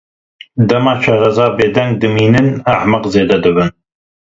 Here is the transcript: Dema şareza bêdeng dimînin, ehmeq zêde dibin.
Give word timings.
Dema 0.69 0.93
şareza 1.03 1.45
bêdeng 1.57 1.91
dimînin, 2.01 2.49
ehmeq 2.73 3.03
zêde 3.13 3.37
dibin. 3.43 3.69